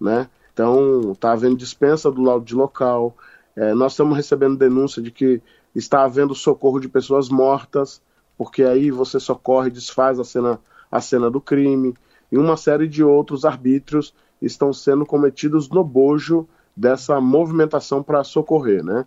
Né? 0.00 0.28
Então, 0.52 1.12
está 1.12 1.32
havendo 1.32 1.56
dispensa 1.56 2.10
do 2.10 2.22
laudo 2.22 2.44
de 2.44 2.54
local, 2.54 3.16
é, 3.54 3.74
nós 3.74 3.92
estamos 3.92 4.16
recebendo 4.16 4.56
denúncia 4.56 5.02
de 5.02 5.10
que 5.10 5.42
está 5.74 6.04
havendo 6.04 6.34
socorro 6.34 6.80
de 6.80 6.88
pessoas 6.88 7.28
mortas, 7.28 8.00
porque 8.36 8.62
aí 8.62 8.90
você 8.90 9.20
socorre 9.20 9.70
desfaz 9.70 10.18
a 10.18 10.24
cena, 10.24 10.58
a 10.90 11.00
cena 11.00 11.30
do 11.30 11.40
crime, 11.40 11.94
e 12.32 12.38
uma 12.38 12.56
série 12.56 12.88
de 12.88 13.02
outros 13.04 13.44
arbítrios 13.44 14.14
estão 14.40 14.72
sendo 14.72 15.04
cometidos 15.04 15.68
no 15.68 15.84
bojo 15.84 16.48
dessa 16.74 17.20
movimentação 17.20 18.02
para 18.02 18.24
socorrer, 18.24 18.82
né? 18.82 19.04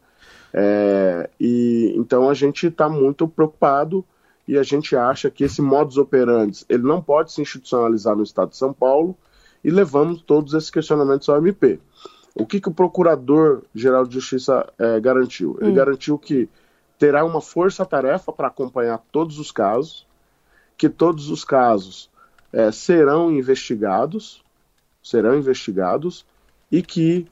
É, 0.54 1.30
e 1.40 1.94
então 1.98 2.30
a 2.30 2.34
gente 2.36 2.68
está 2.68 2.88
muito 2.88 3.28
preocupado 3.28 4.06
e 4.48 4.56
a 4.56 4.62
gente 4.62 4.96
acha 4.96 5.32
que 5.32 5.44
esse 5.44 5.64
modus 5.64 5.98
operandi 5.98 6.64
ele 6.70 6.84
não 6.84 7.02
pode 7.02 7.32
se 7.32 7.42
institucionalizar 7.42 8.16
no 8.16 8.22
Estado 8.22 8.50
de 8.50 8.58
São 8.58 8.72
Paulo 8.72 9.18
e 9.64 9.70
levamos 9.70 10.22
todos 10.22 10.54
esses 10.54 10.70
questionamentos 10.70 11.30
ao 11.30 11.38
MP. 11.38 11.80
O 12.36 12.46
que, 12.46 12.60
que 12.60 12.70
o 12.70 12.74
Procurador-Geral 12.74 14.06
de 14.06 14.16
Justiça 14.16 14.68
é, 14.78 15.00
garantiu? 15.00 15.58
Ele 15.62 15.72
hum. 15.72 15.76
garantiu 15.76 16.18
que 16.18 16.50
terá 16.98 17.24
uma 17.24 17.42
força-tarefa 17.42 18.32
para 18.32 18.48
acompanhar 18.48 19.02
todos 19.12 19.40
os 19.40 19.52
casos, 19.52 20.06
que 20.78 20.90
todos 20.90 21.30
os 21.30 21.44
casos 21.44 22.10
é, 22.52 22.72
serão 22.72 23.32
investigados, 23.32 24.44
serão 25.04 25.38
investigados, 25.38 26.26
e 26.72 26.82
que 26.82 27.28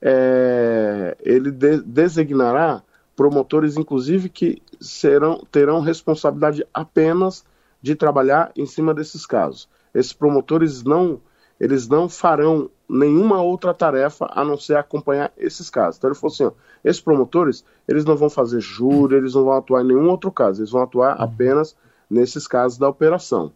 é, 0.00 1.16
ele 1.20 1.50
de 1.50 1.78
designará 1.78 2.82
promotores, 3.16 3.76
inclusive, 3.76 4.28
que 4.28 4.62
serão, 4.80 5.42
terão 5.50 5.80
responsabilidade 5.80 6.66
apenas 6.72 7.44
de 7.80 7.94
trabalhar 7.94 8.52
em 8.56 8.66
cima 8.66 8.92
desses 8.92 9.24
casos. 9.24 9.68
Esses 9.94 10.12
promotores 10.12 10.82
não, 10.82 11.20
eles 11.58 11.88
não 11.88 12.08
farão 12.08 12.70
nenhuma 12.88 13.40
outra 13.40 13.72
tarefa 13.72 14.26
a 14.30 14.44
não 14.44 14.56
ser 14.56 14.76
acompanhar 14.76 15.32
esses 15.36 15.70
casos. 15.70 15.96
Então 15.96 16.10
ele 16.10 16.18
falou 16.18 16.32
assim, 16.32 16.44
ó, 16.44 16.52
esses 16.84 17.00
promotores, 17.00 17.64
eles 17.88 18.04
não 18.04 18.16
vão 18.16 18.28
fazer 18.28 18.60
júri, 18.60 19.16
eles 19.16 19.34
não 19.34 19.44
vão 19.44 19.54
atuar 19.54 19.82
em 19.82 19.88
nenhum 19.88 20.08
outro 20.08 20.30
caso, 20.30 20.60
eles 20.60 20.70
vão 20.70 20.82
atuar 20.82 21.16
uhum. 21.16 21.24
apenas 21.24 21.76
nesses 22.10 22.46
casos 22.46 22.78
da 22.78 22.88
operação. 22.88 23.52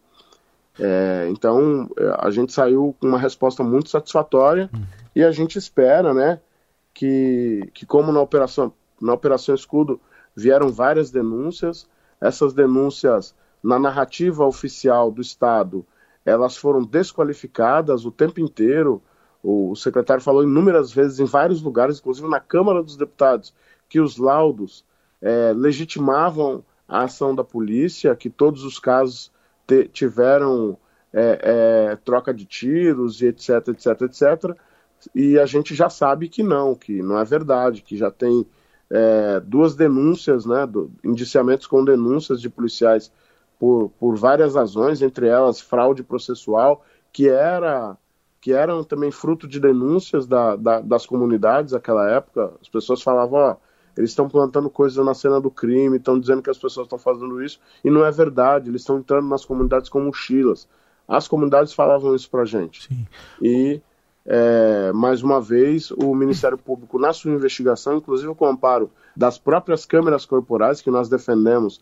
É, 0.79 1.27
então 1.29 1.89
é, 1.97 2.15
a 2.19 2.29
gente 2.31 2.53
saiu 2.53 2.95
com 2.99 3.07
uma 3.07 3.19
resposta 3.19 3.63
muito 3.63 3.89
satisfatória 3.89 4.69
uhum. 4.73 4.83
e 5.15 5.23
a 5.23 5.31
gente 5.31 5.57
espera, 5.57 6.13
né, 6.13 6.39
que, 6.93 7.69
que 7.73 7.85
como 7.85 8.11
na 8.11 8.21
operação 8.21 8.73
na 9.01 9.13
operação 9.13 9.55
Escudo 9.55 9.99
vieram 10.35 10.69
várias 10.69 11.09
denúncias, 11.09 11.87
essas 12.19 12.53
denúncias 12.53 13.33
na 13.63 13.79
narrativa 13.79 14.45
oficial 14.45 15.11
do 15.11 15.21
Estado 15.21 15.85
elas 16.29 16.55
foram 16.55 16.83
desqualificadas 16.83 18.05
o 18.05 18.11
tempo 18.11 18.39
inteiro 18.39 19.01
o 19.41 19.75
secretário 19.75 20.21
falou 20.21 20.43
inúmeras 20.43 20.91
vezes 20.91 21.19
em 21.19 21.25
vários 21.25 21.61
lugares, 21.61 21.99
inclusive 21.99 22.27
na 22.27 22.39
Câmara 22.39 22.83
dos 22.83 22.97
Deputados, 22.97 23.53
que 23.87 23.99
os 23.99 24.17
laudos 24.17 24.85
é, 25.21 25.53
legitimavam 25.55 26.63
a 26.87 27.03
ação 27.03 27.33
da 27.33 27.43
polícia, 27.43 28.15
que 28.15 28.29
todos 28.29 28.63
os 28.63 28.79
casos 28.79 29.31
te, 29.65 29.87
tiveram 29.87 30.77
é, 31.13 31.39
é, 31.91 31.95
troca 31.97 32.33
de 32.33 32.45
tiros 32.45 33.21
e 33.21 33.27
etc, 33.27 33.69
etc, 33.69 34.01
etc. 34.01 34.57
E 35.15 35.39
a 35.39 35.45
gente 35.45 35.73
já 35.73 35.89
sabe 35.89 36.27
que 36.27 36.43
não, 36.43 36.75
que 36.75 37.01
não 37.01 37.17
é 37.17 37.23
verdade, 37.23 37.81
que 37.81 37.95
já 37.95 38.11
tem 38.11 38.45
é, 38.89 39.39
duas 39.39 39.73
denúncias, 39.75 40.45
né, 40.45 40.67
do, 40.67 40.91
indiciamentos 41.03 41.65
com 41.65 41.85
denúncias 41.85 42.41
de 42.41 42.49
policiais 42.49 43.09
por, 43.59 43.89
por 43.99 44.15
várias 44.15 44.55
razões, 44.55 45.01
entre 45.01 45.27
elas 45.27 45.59
fraude 45.59 46.01
processual, 46.03 46.83
que 47.11 47.27
era 47.27 47.97
que 48.41 48.53
eram 48.53 48.85
também 48.85 49.11
fruto 49.11 49.45
de 49.45 49.59
denúncias 49.59 50.25
da, 50.25 50.55
da, 50.55 50.79
das 50.79 51.05
comunidades 51.05 51.73
naquela 51.73 52.09
época. 52.09 52.53
As 52.61 52.69
pessoas 52.69 53.01
falavam, 53.01 53.37
ó, 53.37 53.55
eles 53.97 54.11
estão 54.11 54.29
plantando 54.29 54.69
coisas 54.69 55.05
na 55.05 55.13
cena 55.13 55.41
do 55.41 55.51
crime, 55.51 55.97
estão 55.97 56.17
dizendo 56.17 56.41
que 56.41 56.49
as 56.49 56.57
pessoas 56.57 56.85
estão 56.85 56.97
fazendo 56.97 57.43
isso, 57.43 57.59
e 57.83 57.89
não 57.89 58.05
é 58.05 58.11
verdade, 58.11 58.69
eles 58.69 58.81
estão 58.81 58.97
entrando 58.97 59.27
nas 59.27 59.43
comunidades 59.43 59.89
com 59.89 59.99
mochilas. 59.99 60.69
As 61.05 61.27
comunidades 61.27 61.73
falavam 61.73 62.15
isso 62.15 62.29
pra 62.29 62.45
gente. 62.45 62.87
Sim. 62.87 63.05
E, 63.41 63.81
é, 64.25 64.93
mais 64.93 65.21
uma 65.21 65.41
vez, 65.41 65.91
o 65.91 66.15
Ministério 66.15 66.57
Público, 66.57 66.97
na 66.97 67.11
sua 67.11 67.31
investigação, 67.31 67.97
inclusive 67.97 68.33
com 68.35 68.45
o 68.45 68.49
amparo 68.49 68.89
das 69.17 69.37
próprias 69.37 69.85
câmeras 69.85 70.25
corporais, 70.25 70.81
que 70.81 70.89
nós 70.89 71.09
defendemos 71.09 71.81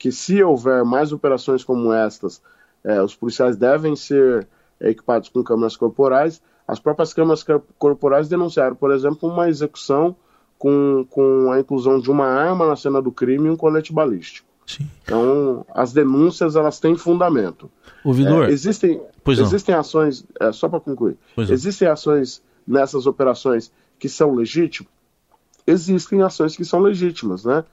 que 0.00 0.10
se 0.10 0.42
houver 0.42 0.82
mais 0.82 1.12
operações 1.12 1.62
como 1.62 1.92
estas, 1.92 2.40
é, 2.82 3.02
os 3.02 3.14
policiais 3.14 3.54
devem 3.54 3.94
ser 3.94 4.48
equipados 4.80 5.28
com 5.28 5.44
câmeras 5.44 5.76
corporais. 5.76 6.40
As 6.66 6.80
próprias 6.80 7.12
câmeras 7.12 7.44
corporais 7.78 8.26
denunciaram, 8.26 8.74
por 8.74 8.92
exemplo, 8.92 9.28
uma 9.28 9.50
execução 9.50 10.16
com, 10.58 11.06
com 11.10 11.52
a 11.52 11.60
inclusão 11.60 12.00
de 12.00 12.10
uma 12.10 12.24
arma 12.24 12.66
na 12.66 12.76
cena 12.76 13.02
do 13.02 13.12
crime 13.12 13.48
e 13.48 13.50
um 13.50 13.56
colete 13.58 13.92
balístico. 13.92 14.48
Sim. 14.66 14.88
Então, 15.02 15.66
as 15.74 15.92
denúncias 15.92 16.56
elas 16.56 16.80
têm 16.80 16.96
fundamento. 16.96 17.70
Ouvidor, 18.02 18.48
é, 18.48 18.52
existem, 18.52 19.02
existem 19.28 19.74
ações, 19.74 20.24
é, 20.40 20.50
só 20.50 20.66
para 20.66 20.80
concluir, 20.80 21.18
existem 21.36 21.86
ações 21.86 22.42
nessas 22.66 23.06
operações 23.06 23.70
que 23.98 24.08
são 24.08 24.34
legítimas? 24.34 24.90
Existem 25.66 26.22
ações 26.22 26.56
que 26.56 26.64
são 26.64 26.80
legítimas, 26.80 27.44
né? 27.44 27.64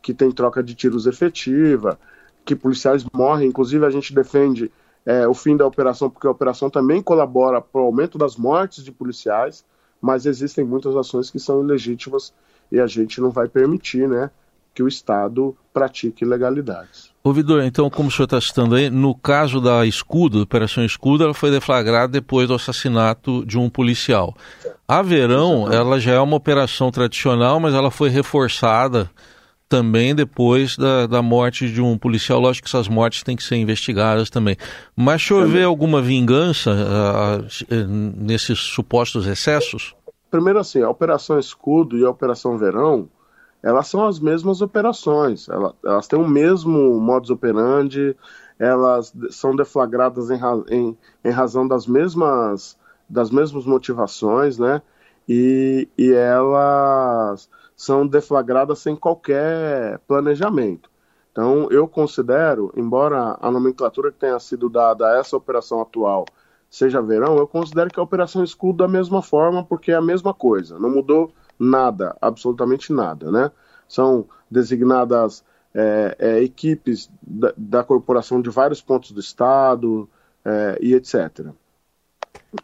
Que 0.00 0.14
tem 0.14 0.30
troca 0.30 0.62
de 0.62 0.74
tiros 0.74 1.06
efetiva, 1.06 1.98
que 2.44 2.54
policiais 2.54 3.04
morrem, 3.12 3.48
inclusive 3.48 3.84
a 3.84 3.90
gente 3.90 4.14
defende 4.14 4.70
é, 5.04 5.26
o 5.26 5.34
fim 5.34 5.56
da 5.56 5.66
operação, 5.66 6.08
porque 6.08 6.26
a 6.26 6.30
operação 6.30 6.70
também 6.70 7.02
colabora 7.02 7.60
para 7.60 7.80
o 7.80 7.84
aumento 7.84 8.16
das 8.18 8.36
mortes 8.36 8.84
de 8.84 8.92
policiais, 8.92 9.64
mas 10.00 10.26
existem 10.26 10.64
muitas 10.64 10.96
ações 10.96 11.30
que 11.30 11.38
são 11.38 11.62
ilegítimas 11.62 12.32
e 12.70 12.80
a 12.80 12.86
gente 12.86 13.20
não 13.20 13.30
vai 13.30 13.48
permitir 13.48 14.08
né, 14.08 14.30
que 14.74 14.82
o 14.82 14.88
Estado 14.88 15.56
pratique 15.72 16.24
ilegalidades. 16.24 17.10
Ouvidor, 17.24 17.62
então, 17.62 17.88
como 17.88 18.08
o 18.08 18.12
senhor 18.12 18.24
está 18.24 18.40
citando 18.40 18.74
aí, 18.74 18.90
no 18.90 19.14
caso 19.14 19.60
da 19.60 19.86
Escudo, 19.86 20.42
Operação 20.42 20.84
Escudo, 20.84 21.24
ela 21.24 21.34
foi 21.34 21.50
deflagrada 21.50 22.12
depois 22.12 22.46
do 22.46 22.54
assassinato 22.54 23.44
de 23.44 23.58
um 23.58 23.70
policial. 23.70 24.36
A 24.86 25.02
Verão, 25.02 25.72
ela 25.72 25.98
já 25.98 26.12
é 26.12 26.20
uma 26.20 26.36
operação 26.36 26.90
tradicional, 26.90 27.58
mas 27.58 27.74
ela 27.74 27.90
foi 27.90 28.10
reforçada 28.10 29.10
também 29.68 30.14
depois 30.14 30.76
da, 30.76 31.06
da 31.06 31.22
morte 31.22 31.70
de 31.70 31.80
um 31.80 31.98
policial. 31.98 32.40
Lógico 32.40 32.68
que 32.68 32.76
essas 32.76 32.88
mortes 32.88 33.22
têm 33.22 33.36
que 33.36 33.42
ser 33.42 33.56
investigadas 33.56 34.30
também. 34.30 34.56
Mas 34.94 35.22
se 35.22 35.34
houver 35.34 35.64
alguma 35.64 36.00
vingança 36.00 36.70
uh, 36.70 37.74
nesses 38.16 38.58
supostos 38.58 39.26
excessos? 39.26 39.94
Primeiro 40.30 40.58
assim, 40.58 40.82
a 40.82 40.90
Operação 40.90 41.38
Escudo 41.38 41.98
e 41.98 42.04
a 42.04 42.10
Operação 42.10 42.58
Verão, 42.58 43.08
elas 43.62 43.88
são 43.88 44.06
as 44.06 44.20
mesmas 44.20 44.60
operações. 44.60 45.48
Elas, 45.48 45.72
elas 45.84 46.06
têm 46.06 46.18
o 46.18 46.28
mesmo 46.28 47.00
modus 47.00 47.30
operandi, 47.30 48.14
elas 48.58 49.12
são 49.30 49.54
deflagradas 49.54 50.30
em, 50.30 50.40
em, 50.70 50.96
em 51.24 51.30
razão 51.30 51.66
das 51.66 51.86
mesmas, 51.86 52.76
das 53.08 53.30
mesmas 53.30 53.66
motivações, 53.66 54.58
né? 54.58 54.80
E, 55.28 55.88
e 55.98 56.12
elas 56.12 57.48
são 57.76 58.06
deflagradas 58.06 58.78
sem 58.78 58.96
qualquer 58.96 59.98
planejamento. 60.08 60.90
Então, 61.30 61.68
eu 61.70 61.86
considero, 61.86 62.72
embora 62.74 63.36
a 63.40 63.50
nomenclatura 63.50 64.10
que 64.10 64.18
tenha 64.18 64.38
sido 64.38 64.70
dada 64.70 65.06
a 65.06 65.18
essa 65.18 65.36
operação 65.36 65.82
atual 65.82 66.24
seja 66.70 67.02
verão, 67.02 67.36
eu 67.36 67.46
considero 67.46 67.90
que 67.90 68.00
a 68.00 68.02
operação 68.02 68.42
escudo 68.42 68.78
da 68.78 68.88
mesma 68.88 69.22
forma, 69.22 69.62
porque 69.62 69.92
é 69.92 69.94
a 69.94 70.00
mesma 70.00 70.32
coisa, 70.32 70.78
não 70.78 70.90
mudou 70.90 71.30
nada, 71.58 72.16
absolutamente 72.20 72.92
nada, 72.92 73.30
né? 73.30 73.50
São 73.86 74.26
designadas 74.50 75.44
é, 75.74 76.16
é, 76.18 76.42
equipes 76.42 77.10
da, 77.22 77.52
da, 77.56 77.84
corporação 77.84 78.40
de 78.40 78.48
vários 78.48 78.80
pontos 78.80 79.12
do 79.12 79.20
estado 79.20 80.08
é, 80.44 80.78
e 80.80 80.94
etc. 80.94 81.46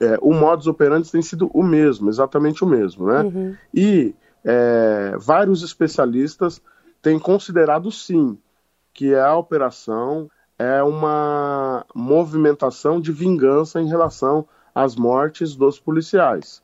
É, 0.01 0.19
o 0.23 0.33
modus 0.33 0.67
operandi 0.67 1.11
tem 1.11 1.23
sido 1.23 1.51
o 1.53 1.63
mesmo, 1.63 2.09
exatamente 2.09 2.65
o 2.65 2.67
mesmo, 2.67 3.07
né? 3.07 3.23
Uhum. 3.23 3.57
E 3.73 4.15
é, 4.45 5.15
vários 5.19 5.63
especialistas 5.63 6.61
têm 7.01 7.19
considerado 7.19 7.91
sim 7.91 8.39
que 8.93 9.15
a 9.15 9.37
operação 9.37 10.29
é 10.59 10.83
uma 10.83 11.85
movimentação 11.95 13.01
de 13.01 13.11
vingança 13.13 13.81
em 13.81 13.89
relação 13.89 14.47
às 14.75 14.95
mortes 14.95 15.57
dos 15.57 15.79
policiais, 15.79 16.63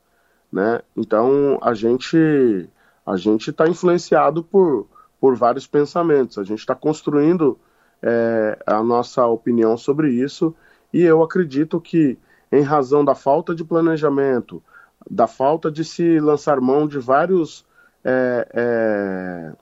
né? 0.52 0.80
Então 0.96 1.58
a 1.62 1.74
gente 1.74 2.68
a 3.04 3.16
gente 3.16 3.50
está 3.50 3.66
influenciado 3.66 4.44
por 4.44 4.86
por 5.20 5.36
vários 5.36 5.66
pensamentos. 5.66 6.38
A 6.38 6.44
gente 6.44 6.60
está 6.60 6.74
construindo 6.74 7.58
é, 8.02 8.58
a 8.66 8.82
nossa 8.82 9.26
opinião 9.26 9.76
sobre 9.76 10.10
isso 10.10 10.54
e 10.92 11.02
eu 11.02 11.22
acredito 11.22 11.80
que, 11.80 12.18
em 12.50 12.62
razão 12.62 13.04
da 13.04 13.14
falta 13.14 13.54
de 13.54 13.64
planejamento, 13.64 14.62
da 15.10 15.26
falta 15.26 15.70
de 15.70 15.84
se 15.84 16.18
lançar 16.20 16.60
mão 16.60 16.86
de 16.86 16.98
vários, 16.98 17.64
é, 18.04 18.48
é, 18.52 19.52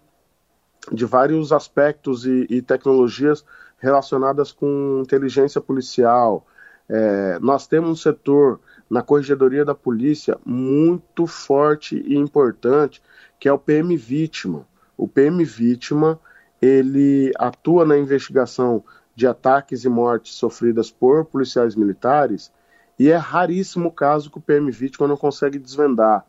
de 0.92 1.04
vários 1.04 1.52
aspectos 1.52 2.26
e, 2.26 2.46
e, 2.48 2.62
tecnologias 2.62 3.44
relacionadas 3.78 4.52
com 4.52 5.02
inteligência 5.02 5.60
policial, 5.60 6.46
é, 6.88 7.38
nós 7.40 7.66
temos 7.66 7.90
um 7.90 7.96
setor 7.96 8.60
na 8.88 9.02
corregedoria 9.02 9.64
da 9.64 9.74
polícia 9.74 10.38
muito 10.44 11.26
forte 11.26 11.96
e 11.96 12.16
importante, 12.16 13.02
que 13.38 13.48
é 13.48 13.52
o 13.52 13.58
PM 13.58 13.96
Vítima. 13.96 14.66
O 14.96 15.08
PM 15.08 15.44
Vítima 15.44 16.20
ele 16.62 17.32
atua 17.38 17.84
na 17.84 17.98
investigação 17.98 18.82
de 19.14 19.26
ataques 19.26 19.84
e 19.84 19.88
mortes 19.88 20.34
sofridas 20.34 20.90
por 20.90 21.24
policiais 21.24 21.74
militares 21.74 22.52
e 22.98 23.10
é 23.10 23.16
raríssimo 23.16 23.88
o 23.88 23.92
caso 23.92 24.30
que 24.30 24.38
o 24.38 24.40
PM 24.40 24.70
vítima 24.70 25.06
não 25.06 25.16
consegue 25.16 25.58
desvendar. 25.58 26.24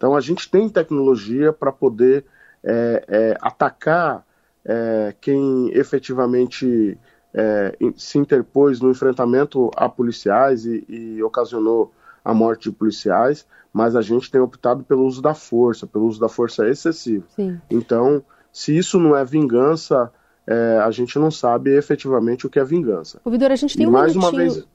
Então 0.00 0.16
a 0.16 0.20
gente 0.22 0.50
tem 0.50 0.66
tecnologia 0.66 1.52
para 1.52 1.70
poder 1.70 2.24
é, 2.64 3.04
é, 3.06 3.38
atacar 3.38 4.24
é, 4.64 5.14
quem 5.20 5.70
efetivamente 5.74 6.96
é, 7.34 7.76
se 7.96 8.16
interpôs 8.16 8.80
no 8.80 8.90
enfrentamento 8.90 9.70
a 9.76 9.90
policiais 9.90 10.64
e, 10.64 10.86
e, 10.88 11.22
ocasionou 11.22 11.92
a 12.24 12.32
morte 12.32 12.70
de 12.70 12.76
policiais, 12.76 13.46
mas 13.70 13.94
a 13.94 14.00
gente 14.00 14.30
tem 14.30 14.40
optado 14.40 14.82
pelo 14.84 15.04
uso 15.04 15.20
da 15.20 15.34
força, 15.34 15.86
pelo 15.86 16.06
uso 16.06 16.18
da 16.18 16.30
força 16.30 16.66
excessivo. 16.66 17.26
Sim. 17.36 17.60
Então 17.70 18.24
se 18.50 18.74
isso 18.74 18.98
não 18.98 19.14
é 19.14 19.22
vingança, 19.22 20.10
é, 20.46 20.78
a 20.82 20.90
gente 20.90 21.18
não 21.18 21.30
sabe 21.30 21.76
efetivamente 21.76 22.46
o 22.46 22.50
que 22.50 22.58
é 22.58 22.64
vingança. 22.64 23.20
Ouvidor, 23.22 23.50
a 23.50 23.56
gente 23.56 23.76
tem 23.76 23.84
e 23.84 23.86
um 23.86 23.92
mais 23.92 24.14
minutinho... 24.14 24.42
uma 24.42 24.50
vez. 24.50 24.66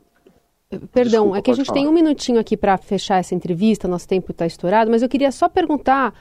Perdão, 0.70 1.26
Desculpa, 1.26 1.38
é 1.38 1.42
que 1.42 1.52
a 1.52 1.54
gente 1.54 1.68
falar. 1.68 1.80
tem 1.80 1.88
um 1.88 1.92
minutinho 1.92 2.40
aqui 2.40 2.58
para 2.58 2.78
fechar 2.78 3.20
essa 3.20 3.36
entrevista, 3.36 3.88
nosso 3.88 4.08
tempo 4.08 4.32
está 4.32 4.46
estourado, 4.46 4.90
mas 4.90 5.02
eu 5.02 5.10
queria 5.10 5.32
só 5.32 5.48
perguntar 5.48 6.14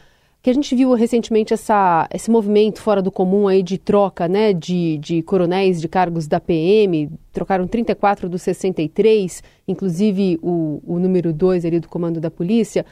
que 0.45 0.51
a 0.51 0.53
gente 0.53 0.75
viu 0.75 0.93
recentemente 0.93 1.55
essa, 1.55 2.07
esse 2.13 2.31
movimento 2.31 2.83
fora 2.83 3.01
do 3.01 3.11
comum 3.11 3.49
aí 3.49 3.63
de 3.63 3.79
troca 3.79 4.29
né, 4.29 4.53
de, 4.53 4.99
de 4.99 5.23
coronéis 5.23 5.81
de 5.81 5.89
cargos 5.89 6.27
da 6.27 6.39
PM, 6.39 7.11
trocaram 7.33 7.67
34 7.67 8.29
dos 8.29 8.43
63, 8.43 9.43
inclusive 9.67 10.39
o, 10.43 10.83
o 10.87 10.99
número 10.99 11.33
2 11.33 11.65
ali 11.65 11.81
do 11.81 11.89
comando 11.89 12.21
da 12.21 12.31
polícia. 12.31 12.85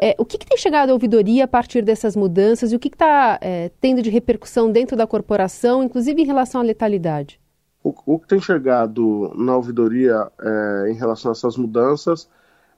É, 0.00 0.16
o 0.18 0.24
que, 0.24 0.38
que, 0.38 0.46
tem 0.46 0.56
chegado 0.56 0.88
à 0.88 0.92
ouvidoria 0.94 1.44
a 1.44 1.48
partir 1.48 1.82
dessas 1.82 2.16
mudanças 2.16 2.72
e 2.72 2.76
o 2.76 2.78
que 2.78 2.88
está 2.88 3.38
é, 3.42 3.70
tendo 3.80 4.00
de 4.00 4.08
repercussão 4.08 4.72
dentro 4.72 4.96
da 4.96 5.06
corporação, 5.06 5.84
inclusive 5.84 6.22
em 6.22 6.24
relação 6.24 6.62
à 6.62 6.64
letalidade? 6.64 7.38
O, 7.84 7.94
o 8.06 8.18
que 8.18 8.26
tem 8.26 8.40
chegado 8.40 9.30
na 9.36 9.54
ouvidoria 9.54 10.32
é, 10.40 10.90
em 10.90 10.94
relação 10.94 11.30
a 11.30 11.32
essas 11.32 11.56
mudanças 11.58 12.28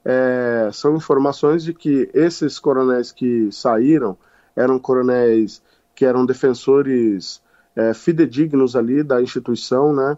é, 0.03 0.69
são 0.73 0.97
informações 0.97 1.63
de 1.63 1.73
que 1.73 2.09
esses 2.13 2.59
coronéis 2.59 3.11
que 3.11 3.49
saíram 3.51 4.17
eram 4.55 4.77
coronéis 4.77 5.61
que 5.95 6.05
eram 6.05 6.25
defensores 6.25 7.41
é, 7.75 7.93
fidedignos 7.93 8.75
ali 8.75 9.01
da 9.01 9.21
instituição, 9.21 9.93
né? 9.95 10.17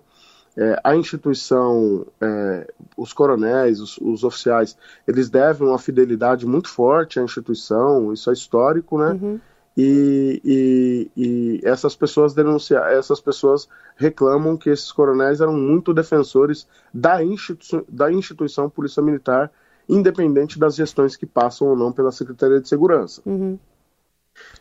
É, 0.57 0.81
a 0.83 0.95
instituição, 0.95 2.05
é, 2.19 2.73
os 2.97 3.13
coronéis, 3.13 3.79
os, 3.79 3.97
os, 3.97 4.23
oficiais, 4.23 4.75
eles 5.07 5.29
devem 5.29 5.67
uma 5.67 5.77
fidelidade 5.77 6.45
muito 6.45 6.67
forte 6.67 7.19
à 7.19 7.23
instituição, 7.23 8.11
isso 8.11 8.29
é 8.29 8.33
histórico, 8.33 8.97
né? 8.97 9.11
Uhum. 9.11 9.39
E, 9.81 10.41
e, 10.43 11.11
e, 11.15 11.61
essas 11.63 11.95
pessoas 11.95 12.33
denunciam, 12.33 12.83
essas 12.83 13.21
pessoas 13.21 13.69
reclamam 13.95 14.57
que 14.57 14.69
esses 14.69 14.91
coronéis 14.91 15.39
eram 15.39 15.53
muito 15.53 15.93
defensores 15.93 16.67
da, 16.93 17.23
instituição, 17.23 17.85
da 17.87 18.11
instituição 18.11 18.69
Polícia 18.69 19.01
Militar, 19.01 19.49
independente 19.87 20.59
das 20.59 20.75
gestões 20.75 21.15
que 21.15 21.25
passam 21.25 21.69
ou 21.69 21.77
não 21.77 21.93
pela 21.93 22.11
Secretaria 22.11 22.59
de 22.59 22.67
Segurança. 22.67 23.21
Uhum. 23.25 23.57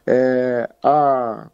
É, 0.07 0.71
a, 0.85 1.51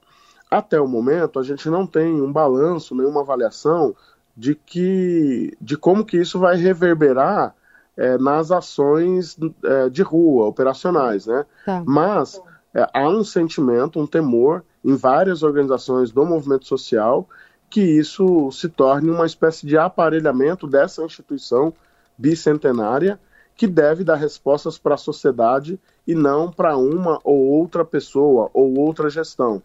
até 0.50 0.78
o 0.78 0.86
momento, 0.86 1.38
a 1.38 1.42
gente 1.42 1.70
não 1.70 1.86
tem 1.86 2.20
um 2.20 2.30
balanço, 2.30 2.94
nenhuma 2.94 3.22
avaliação 3.22 3.96
de 4.36 4.54
que 4.54 5.56
de 5.58 5.78
como 5.78 6.04
que 6.04 6.18
isso 6.18 6.38
vai 6.38 6.56
reverberar 6.56 7.54
é, 7.96 8.18
nas 8.18 8.50
ações 8.50 9.38
é, 9.62 9.88
de 9.88 10.02
rua, 10.02 10.48
operacionais, 10.48 11.26
né? 11.26 11.46
Tá. 11.64 11.82
Mas 11.86 12.42
é, 12.74 12.88
há 12.92 13.08
um 13.08 13.22
sentimento, 13.22 14.00
um 14.00 14.06
temor 14.06 14.64
em 14.84 14.96
várias 14.96 15.42
organizações 15.42 16.10
do 16.10 16.24
movimento 16.26 16.66
social 16.66 17.28
que 17.70 17.80
isso 17.80 18.50
se 18.52 18.68
torne 18.68 19.10
uma 19.10 19.26
espécie 19.26 19.66
de 19.66 19.76
aparelhamento 19.76 20.66
dessa 20.66 21.02
instituição 21.02 21.72
bicentenária 22.16 23.18
que 23.56 23.66
deve 23.66 24.04
dar 24.04 24.16
respostas 24.16 24.78
para 24.78 24.94
a 24.94 24.98
sociedade 24.98 25.80
e 26.06 26.14
não 26.14 26.50
para 26.50 26.76
uma 26.76 27.20
ou 27.24 27.36
outra 27.36 27.84
pessoa 27.84 28.50
ou 28.52 28.78
outra 28.78 29.08
gestão. 29.08 29.62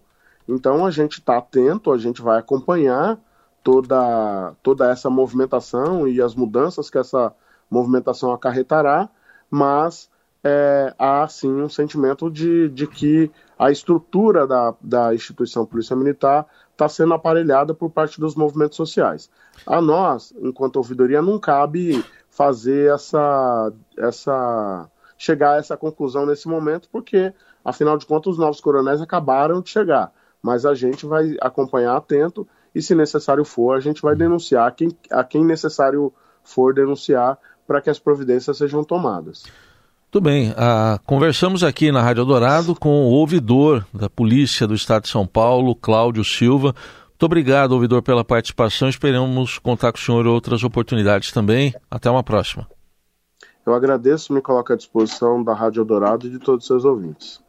Então 0.48 0.86
a 0.86 0.92
gente 0.92 1.20
está 1.20 1.38
atento, 1.38 1.92
a 1.92 1.98
gente 1.98 2.22
vai 2.22 2.40
acompanhar 2.40 3.20
toda, 3.64 4.54
toda 4.64 4.90
essa 4.90 5.10
movimentação 5.10 6.08
e 6.08 6.22
as 6.22 6.34
mudanças 6.34 6.90
que 6.90 6.98
essa 6.98 7.34
movimentação 7.70 8.32
acarretará, 8.32 9.10
mas 9.50 10.10
é, 10.44 10.94
há 10.98 11.28
sim 11.28 11.52
um 11.52 11.70
sentimento 11.70 12.30
de, 12.30 12.70
de 12.70 12.88
que 12.88 13.32
a 13.58 13.72
estrutura 13.72 14.48
da, 14.48 14.74
da 14.80 15.14
instituição 15.14 15.66
Polícia 15.66 15.96
Militar 15.96 16.46
está 16.72 16.88
sendo 16.88 17.14
aparelhada 17.14 17.74
por 17.74 17.90
parte 17.90 18.20
dos 18.20 18.36
movimentos 18.36 18.78
sociais. 18.78 19.30
A 19.66 19.82
nós, 19.82 20.34
enquanto 20.40 20.78
ouvidoria, 20.78 21.22
não 21.22 21.38
cabe 21.38 22.04
fazer 22.30 22.94
essa, 22.94 23.74
essa 23.98 24.90
chegar 25.18 25.56
a 25.56 25.58
essa 25.58 25.76
conclusão 25.76 26.26
nesse 26.26 26.48
momento, 26.48 26.88
porque, 26.90 27.34
afinal 27.64 27.98
de 27.98 28.06
contas, 28.06 28.34
os 28.34 28.40
novos 28.40 28.62
coronéis 28.62 29.02
acabaram 29.02 29.62
de 29.62 29.70
chegar. 29.70 30.14
Mas 30.42 30.66
a 30.66 30.74
gente 30.74 31.06
vai 31.06 31.36
acompanhar 31.42 31.98
atento 31.98 32.48
e, 32.74 32.82
se 32.82 32.96
necessário 32.96 33.44
for, 33.44 33.76
a 33.76 33.82
gente 33.82 34.02
vai 34.02 34.16
denunciar 34.16 34.74
quem, 34.74 34.98
a 35.12 35.22
quem 35.22 35.44
necessário 35.44 36.14
for 36.42 36.74
denunciar 36.74 37.38
para 37.68 37.82
que 37.82 37.90
as 37.90 38.00
providências 38.00 38.58
sejam 38.58 38.86
tomadas. 38.86 39.44
Muito 40.12 40.24
bem. 40.24 40.52
Ah, 40.58 41.00
conversamos 41.06 41.64
aqui 41.64 41.92
na 41.92 42.02
Rádio 42.02 42.26
Dourado 42.26 42.74
com 42.74 43.06
o 43.06 43.12
ouvidor 43.12 43.86
da 43.94 44.10
Polícia 44.10 44.66
do 44.66 44.74
Estado 44.74 45.04
de 45.04 45.10
São 45.10 45.28
Paulo, 45.28 45.76
Cláudio 45.76 46.24
Silva. 46.24 46.74
Muito 47.10 47.24
obrigado, 47.24 47.74
ouvidor, 47.74 48.02
pela 48.02 48.26
participação. 48.26 48.90
Esperamos 48.90 49.60
contar 49.60 49.92
com 49.92 50.00
o 50.00 50.02
senhor 50.02 50.26
outras 50.26 50.64
oportunidades 50.64 51.32
também. 51.32 51.76
Até 51.92 52.10
uma 52.10 52.24
próxima. 52.24 52.68
Eu 53.64 53.76
agradeço, 53.76 54.34
me 54.34 54.42
coloco 54.42 54.74
à 54.74 54.76
disposição 54.76 55.44
da 55.44 55.54
Rádio 55.54 55.86
Dourado 55.86 56.26
e 56.26 56.32
de 56.32 56.40
todos 56.40 56.64
os 56.64 56.68
seus 56.68 56.86
ouvintes. 56.86 57.40